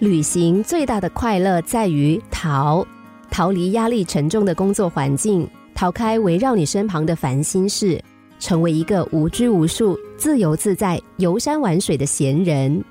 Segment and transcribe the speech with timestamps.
[0.00, 2.86] 旅行最大的快乐在于逃，
[3.30, 8.02] 逃离压力沉重的工作环境，逃开围绕你身旁的烦心事，
[8.38, 12.82] 成为一个无拘无束、自由自在、游山玩水的闲人。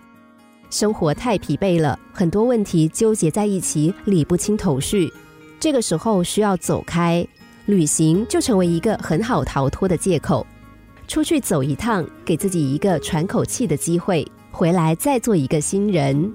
[0.70, 5.12] 生活太疲惫了，很多问题纠结在一起，理不清头绪。
[5.60, 7.26] 这个时候需要走开，
[7.66, 10.46] 旅行就成为一个很好逃脱的借口。
[11.08, 16.32] 出去走一趟，给自己一个喘口气的机会，回来再做一个新人。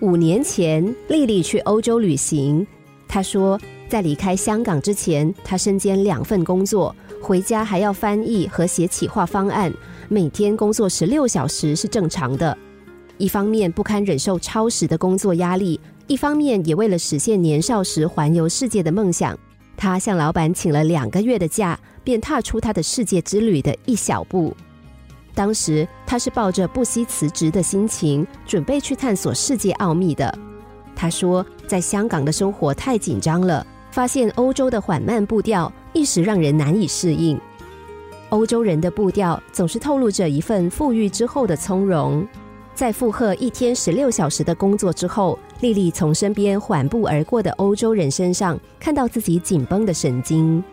[0.00, 2.66] 五年前，丽丽去欧洲旅行。
[3.08, 9.72] 她说，在离开香港之前，她身兼两份工作，回家还要翻译和写企划方案，
[10.10, 12.56] 每天工作十六小时是正常的。
[13.16, 19.38] 一方面不堪忍受超时的工作压力，一方面也为了实现年少时环游世界的梦想，
[19.78, 24.54] 她向老板请了两个月的假，便踏出她的世界之旅的一小步。
[25.36, 30.36] 当时他是抱着不惜辞职的心情，准备去探索世界奥秘的。
[30.96, 37.38] 他说，在香港的生活太紧张了，发现欧洲的缓慢步调一时让人难以适应。
[38.30, 42.26] 欧洲人的步调总是透露着一份富裕之后的从容。
[42.74, 50.64] 在负荷一天十六小时的工作之后，丽丽从身边缓步而过的欧洲人身上看到自己紧绷的神经。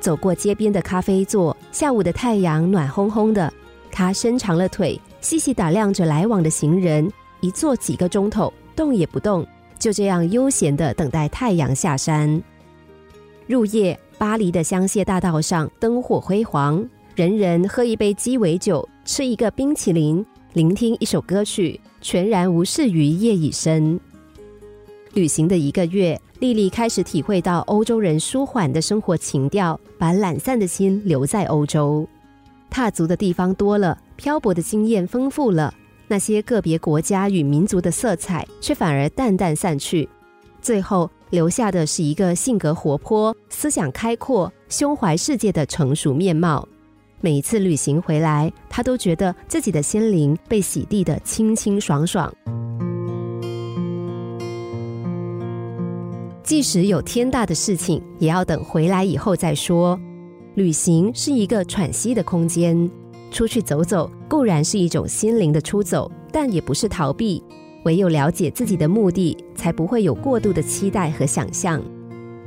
[0.00, 3.50] 走过街边的咖啡座，下午的太阳暖烘烘的。
[3.92, 7.08] 他伸长了腿，细细打量着来往的行人，
[7.40, 9.46] 一坐几个钟头，动也不动，
[9.78, 12.42] 就这样悠闲的等待太阳下山。
[13.46, 16.82] 入夜，巴黎的香榭大道上灯火辉煌，
[17.14, 24.00] 人人喝一杯鸡尾酒，吃一个冰淇淋，聆听一首歌曲，全然无视于夜已深。
[25.12, 32.08] 旅行的一个月，丽丽开始体会到欧洲人舒缓的生活情调，把懒散的心留在欧洲。
[32.72, 35.72] 踏足的地方多了，漂泊的经验丰富了，
[36.08, 40.08] 那些个别国家与民族的色彩却反而淡淡散去，
[40.62, 46.66] 最后留下的是一个性格活泼、思想开阔、胸怀世界的成熟面貌。
[47.20, 52.32] 每一次旅行回来，他都觉得自己的心灵被洗涤的清清爽爽。
[56.42, 60.00] 即使有天大的事情，也要等回来以后再说。
[60.54, 62.90] 旅行是一个喘息的空间，
[63.30, 67.42] 出去走走固然是一种心灵的出走，但也不是逃避。
[67.84, 71.82] 唯有了解自己的目的，才不会有过度的期待和想象。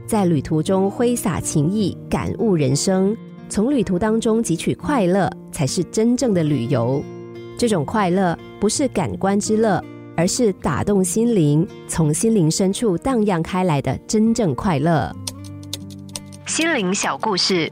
[0.05, 3.17] 在旅途中挥洒情谊，感悟人生，
[3.49, 7.03] 从旅途当中汲取快乐，才是真正的旅游。
[7.57, 9.83] 这种快乐不是感官之乐，
[10.15, 15.11] 而是打动心灵，从心灵深处荡漾开来的真正快乐。
[16.45, 17.71] 心灵小故事。